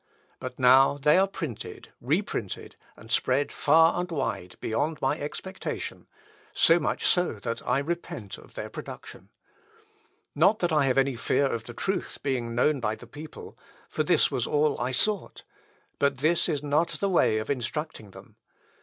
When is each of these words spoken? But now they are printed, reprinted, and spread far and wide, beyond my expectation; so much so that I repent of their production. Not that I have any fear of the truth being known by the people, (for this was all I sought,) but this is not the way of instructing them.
But 0.39 0.57
now 0.57 0.97
they 0.97 1.19
are 1.19 1.27
printed, 1.27 1.93
reprinted, 2.01 2.75
and 2.97 3.11
spread 3.11 3.51
far 3.51 3.99
and 3.99 4.09
wide, 4.11 4.55
beyond 4.59 4.99
my 4.99 5.19
expectation; 5.19 6.07
so 6.55 6.79
much 6.79 7.05
so 7.05 7.33
that 7.33 7.61
I 7.67 7.77
repent 7.77 8.39
of 8.39 8.55
their 8.55 8.71
production. 8.71 9.29
Not 10.33 10.57
that 10.57 10.71
I 10.73 10.85
have 10.85 10.97
any 10.97 11.15
fear 11.15 11.45
of 11.45 11.65
the 11.65 11.75
truth 11.75 12.17
being 12.23 12.55
known 12.55 12.79
by 12.79 12.95
the 12.95 13.05
people, 13.05 13.55
(for 13.89 14.01
this 14.01 14.31
was 14.31 14.47
all 14.47 14.81
I 14.81 14.89
sought,) 14.89 15.43
but 15.99 16.17
this 16.17 16.49
is 16.49 16.63
not 16.63 16.87
the 16.99 17.07
way 17.07 17.37
of 17.37 17.51
instructing 17.51 18.09
them. 18.09 18.37